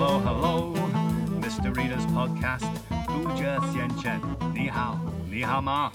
[0.00, 0.72] hello, hello.
[1.42, 1.76] Mr.
[1.76, 2.64] Reader's podcast,
[3.06, 4.18] 读者先生,
[4.54, 4.98] 你好,
[5.30, 5.92] 你好吗?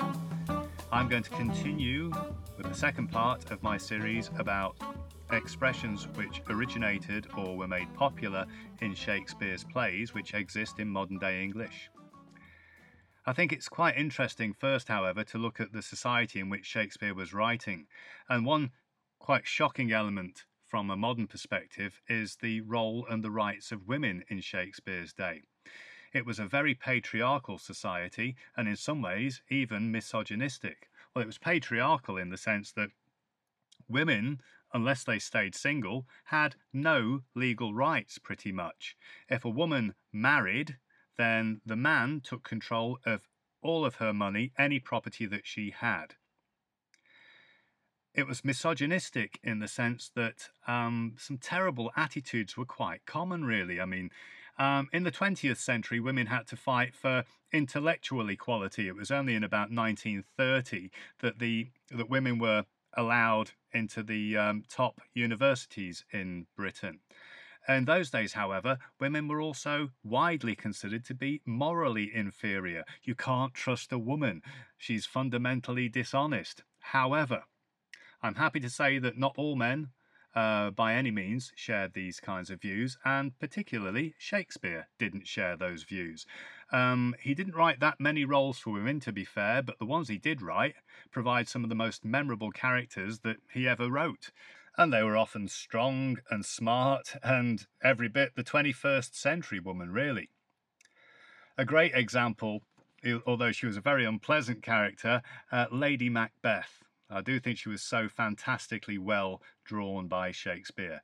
[0.91, 2.11] I'm going to continue
[2.55, 4.75] with the second part of my series about
[5.31, 8.45] expressions which originated or were made popular
[8.79, 11.89] in Shakespeare's plays which exist in modern day English.
[13.25, 17.15] I think it's quite interesting, first, however, to look at the society in which Shakespeare
[17.15, 17.87] was writing.
[18.29, 18.69] And one
[19.17, 20.45] quite shocking element
[20.75, 25.43] from a modern perspective is the role and the rights of women in Shakespeare's day.
[26.11, 30.89] It was a very patriarchal society and in some ways even misogynistic.
[31.13, 32.89] Well, it was patriarchal in the sense that
[33.87, 34.41] women,
[34.73, 38.97] unless they stayed single, had no legal rights pretty much.
[39.29, 40.75] If a woman married,
[41.17, 43.21] then the man took control of
[43.61, 46.15] all of her money, any property that she had.
[48.15, 53.81] It was misogynistic in the sense that um, some terrible attitudes were quite common, really.
[53.81, 54.09] I mean,
[54.57, 58.87] um, in the 20th century, women had to fight for intellectual equality.
[58.87, 62.63] It was only in about 1930 that the that women were
[62.95, 66.99] allowed into the um, top universities in Britain.
[67.67, 72.85] In those days, however, women were also widely considered to be morally inferior.
[73.03, 74.41] You can't trust a woman,
[74.77, 76.63] she's fundamentally dishonest.
[76.79, 77.43] However,
[78.25, 79.89] I'm happy to say that not all men,
[80.33, 85.83] uh, by any means, shared these kinds of views, and particularly Shakespeare didn't share those
[85.83, 86.25] views.
[86.71, 90.07] Um, he didn't write that many roles for women, to be fair, but the ones
[90.07, 90.73] he did write
[91.11, 94.31] provide some of the most memorable characters that he ever wrote
[94.75, 100.29] and they were often strong and smart and every bit the 21st century woman, really.
[101.59, 102.63] A great example,
[103.27, 106.84] although she was a very unpleasant character, uh, Lady Macbeth.
[107.09, 111.01] I do think she was so fantastically well drawn by Shakespeare.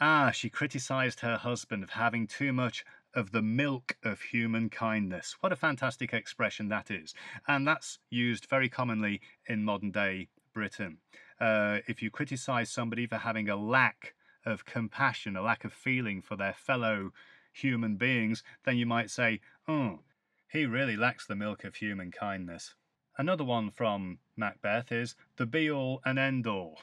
[0.00, 2.84] Ah, she criticised her husband of having too much
[3.14, 5.36] of the milk of human kindness.
[5.40, 7.14] What a fantastic expression that is.
[7.48, 10.98] And that's used very commonly in modern day Britain.
[11.40, 14.14] Uh, if you criticize somebody for having a lack
[14.44, 17.12] of compassion, a lack of feeling for their fellow
[17.52, 20.00] human beings, then you might say, oh,
[20.48, 22.74] he really lacks the milk of human kindness.
[23.18, 26.80] Another one from Macbeth is the be all and end all.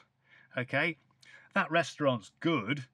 [0.56, 0.96] Okay,
[1.54, 2.84] that restaurant's good,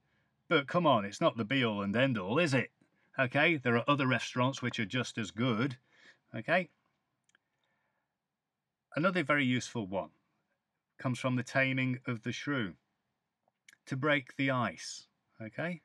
[0.47, 2.71] but come on, it's not the be all and end all, is it?
[3.17, 5.77] Okay, there are other restaurants which are just as good.
[6.35, 6.69] Okay,
[8.95, 10.09] another very useful one
[10.97, 12.73] comes from the taming of the shrew.
[13.87, 15.07] To break the ice,
[15.41, 15.81] okay?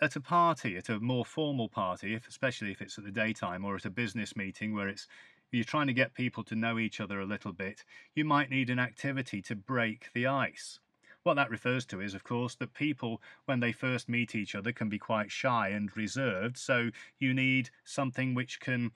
[0.00, 3.64] At a party, at a more formal party, if, especially if it's at the daytime
[3.64, 5.08] or at a business meeting where it's
[5.52, 7.84] you're trying to get people to know each other a little bit,
[8.14, 10.80] you might need an activity to break the ice.
[11.22, 14.72] What that refers to is, of course, that people, when they first meet each other,
[14.72, 18.92] can be quite shy and reserved, so you need something which can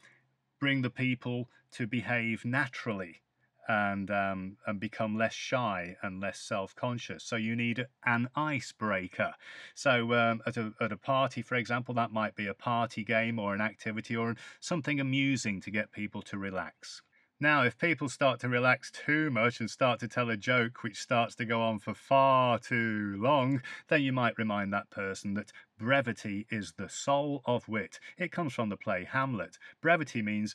[0.61, 3.23] bring the people to behave naturally
[3.69, 7.25] and um, and become less shy and less self-conscious.
[7.25, 9.35] So you need an icebreaker.
[9.75, 13.39] So um, at a at a party, for example, that might be a party game
[13.39, 17.03] or an activity or something amusing to get people to relax.
[17.43, 20.99] Now, if people start to relax too much and start to tell a joke which
[20.99, 25.51] starts to go on for far too long, then you might remind that person that
[25.79, 27.99] brevity is the soul of wit.
[28.19, 29.59] It comes from the play Hamlet.
[29.81, 30.55] Brevity means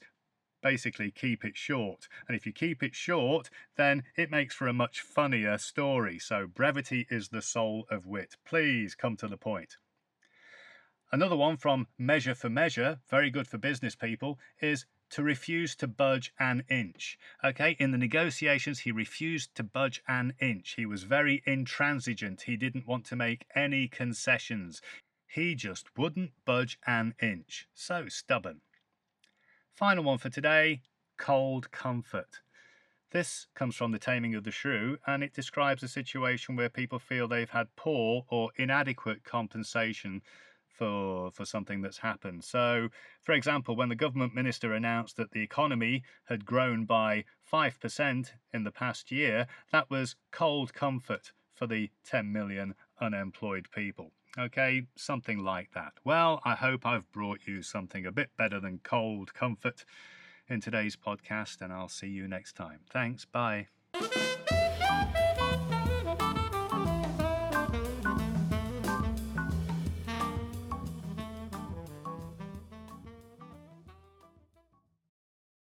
[0.66, 2.08] basically keep it short.
[2.28, 6.18] And if you keep it short, then it makes for a much funnier story.
[6.18, 8.36] So brevity is the soul of wit.
[8.44, 9.78] Please come to the point.
[11.12, 15.88] Another one from Measure for Measure, very good for business people, is to refuse to
[15.88, 17.20] budge an inch.
[17.44, 20.74] Okay, in the negotiations, he refused to budge an inch.
[20.78, 22.42] He was very intransigent.
[22.42, 24.82] He didn't want to make any concessions.
[25.28, 27.68] He just wouldn't budge an inch.
[27.76, 28.62] So stubborn.
[29.76, 30.80] Final one for today
[31.18, 32.40] cold comfort.
[33.12, 36.98] This comes from The Taming of the Shrew and it describes a situation where people
[36.98, 40.22] feel they've had poor or inadequate compensation
[40.66, 42.46] for for something that's happened.
[42.46, 42.88] So,
[43.22, 48.64] for example, when the government minister announced that the economy had grown by 5% in
[48.64, 54.14] the past year, that was cold comfort for the 10 million unemployed people.
[54.38, 55.94] Okay, something like that.
[56.04, 59.86] Well, I hope I've brought you something a bit better than cold comfort
[60.50, 62.82] in today's podcast, and I'll see you next time.
[62.90, 63.68] Thanks, bye.